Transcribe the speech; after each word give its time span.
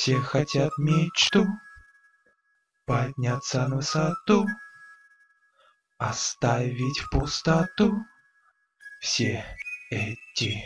Все 0.00 0.16
хотят 0.16 0.72
мечту 0.78 1.46
Подняться 2.86 3.68
на 3.68 3.76
высоту 3.76 4.46
Оставить 5.98 7.00
в 7.00 7.10
пустоту 7.10 7.98
Все 9.02 9.44
эти 9.90 10.64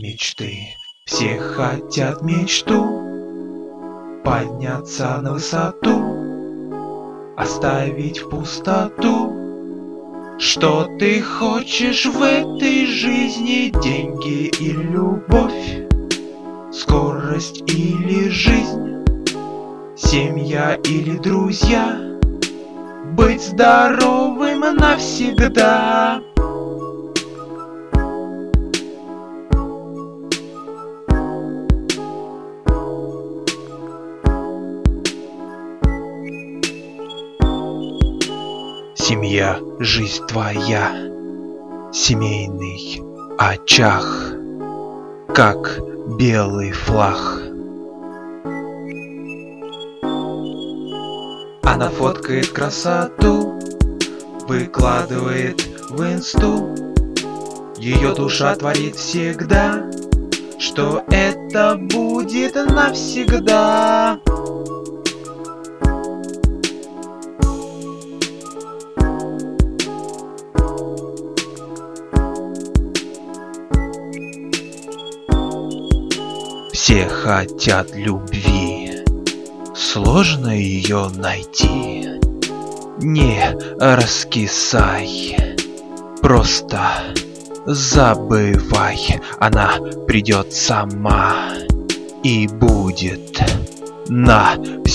мечты. 0.00 0.68
Все 1.06 1.40
хотят 1.40 2.22
мечту 2.22 4.22
Подняться 4.22 5.20
на 5.22 5.32
высоту 5.32 7.34
Оставить 7.36 8.20
в 8.20 8.30
пустоту. 8.30 10.38
Что 10.38 10.84
ты 11.00 11.20
хочешь 11.20 12.06
в 12.06 12.22
этой 12.22 12.86
жизни? 12.86 13.72
Деньги 13.82 14.46
и 14.46 14.72
любовь 14.72 15.97
Скорость 16.88 17.70
или 17.70 18.30
жизнь? 18.30 19.04
Семья 19.94 20.74
или 20.84 21.18
друзья? 21.18 21.98
Быть 23.12 23.42
здоровым 23.42 24.60
навсегда. 24.74 26.22
Семья, 38.94 39.58
жизнь 39.78 40.26
твоя, 40.26 40.90
семейный 41.92 43.02
очаг, 43.36 44.06
как 45.34 45.80
белый 46.16 46.72
флаг. 46.72 47.18
Она 51.62 51.90
фоткает 51.90 52.48
красоту, 52.48 53.58
выкладывает 54.48 55.60
в 55.90 56.02
инсту. 56.02 56.74
Ее 57.76 58.14
душа 58.14 58.54
творит 58.56 58.96
всегда, 58.96 59.84
что 60.58 61.04
это 61.10 61.76
будет 61.76 62.54
навсегда. 62.54 64.18
Все 76.88 77.04
хотят 77.06 77.94
любви, 77.94 79.04
сложно 79.76 80.48
ее 80.58 81.10
найти. 81.14 82.18
Не 82.96 83.54
раскисай, 83.78 85.36
просто 86.22 86.80
забывай, 87.66 89.20
она 89.38 89.74
придет 90.06 90.54
сама 90.54 91.50
и 92.22 92.48
будет 92.48 93.38
навсегда. 94.08 94.86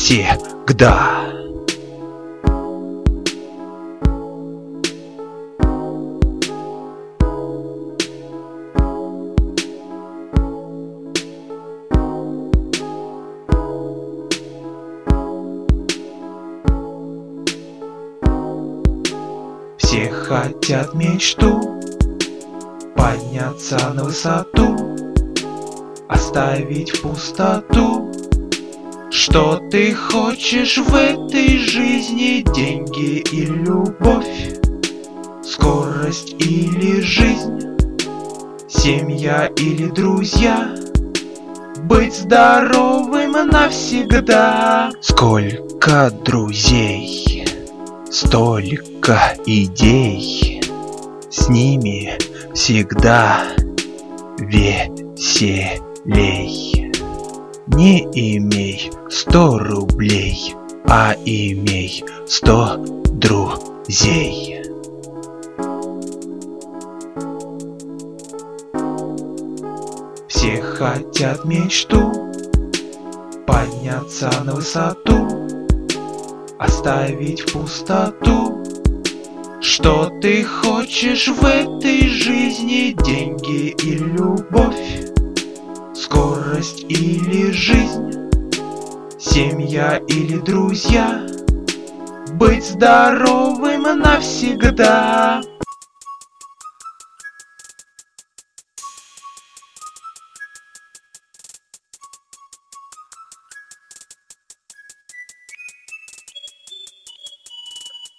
Все 19.93 20.09
хотят 20.09 20.95
мечту 20.95 21.79
Подняться 22.95 23.77
на 23.93 24.05
высоту 24.05 24.97
Оставить 26.09 26.99
пустоту. 26.99 28.11
Что 29.11 29.61
ты 29.69 29.93
хочешь 29.93 30.79
в 30.79 30.95
этой 30.95 31.59
жизни? 31.59 32.43
Деньги 32.55 33.19
и 33.19 33.45
любовь 33.45 34.57
Скорость 35.43 36.33
или 36.39 36.99
жизнь? 37.01 37.61
Семья 38.67 39.45
или 39.57 39.89
друзья? 39.89 40.73
Быть 41.83 42.15
здоровым 42.15 43.33
навсегда. 43.47 44.89
Сколько 45.01 46.09
друзей 46.09 47.32
Столько 48.13 49.35
идей, 49.47 50.61
с 51.31 51.49
ними 51.49 52.15
всегда 52.53 53.41
веселей. 54.37 55.81
Не 57.65 58.01
имей 58.13 58.91
сто 59.09 59.57
рублей, 59.57 60.53
а 60.87 61.15
имей 61.25 62.03
сто 62.27 62.77
друзей. 63.07 64.61
Все 70.27 70.61
хотят 70.61 71.45
мечту 71.45 72.11
подняться 73.47 74.29
на 74.45 74.53
высоту 74.53 75.22
оставить 76.63 77.51
пустоту 77.51 78.63
Что 79.61 80.09
ты 80.21 80.43
хочешь 80.43 81.27
в 81.27 81.43
этой 81.45 82.07
жизни 82.07 82.95
Деньги 83.03 83.75
и 83.83 83.95
любовь 83.95 85.11
Скорость 85.93 86.83
или 86.83 87.51
жизнь 87.51 88.11
Семья 89.19 89.97
или 90.07 90.37
друзья 90.37 91.25
Быть 92.33 92.65
здоровым 92.65 93.99
навсегда 93.99 95.41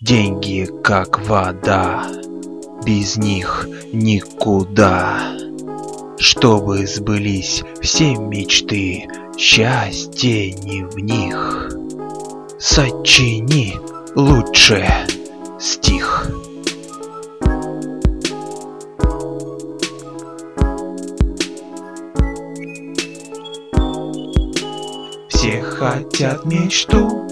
Деньги 0.07 0.69
как 0.83 1.27
вода, 1.27 2.05
без 2.85 3.17
них 3.17 3.67
никуда. 3.91 5.35
Чтобы 6.19 6.87
сбылись 6.87 7.63
все 7.81 8.15
мечты, 8.15 9.09
счастье 9.39 10.53
не 10.53 10.85
в 10.85 10.99
них. 10.99 11.71
Сочини 12.59 13.79
лучше 14.15 14.87
стих. 15.59 16.31
Все 25.31 25.63
хотят 25.63 26.45
мечту 26.45 27.27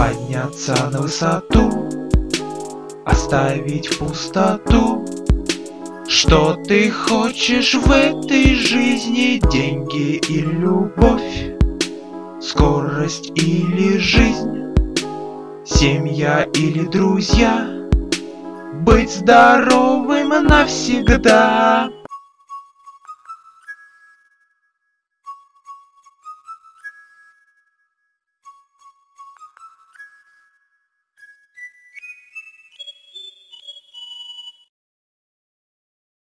Подняться 0.00 0.74
на 0.90 1.02
высоту 1.02 1.86
Оставить 3.04 3.98
пустоту. 3.98 5.04
Что 6.08 6.54
ты 6.54 6.90
хочешь 6.90 7.74
в 7.74 7.92
этой 7.92 8.54
жизни? 8.54 9.38
Деньги 9.52 10.16
и 10.26 10.40
любовь 10.40 11.52
Скорость 12.40 13.30
или 13.34 13.98
жизнь? 13.98 14.72
Семья 15.66 16.44
или 16.54 16.86
друзья? 16.86 17.68
Быть 18.80 19.10
здоровым 19.10 20.30
навсегда 20.46 21.90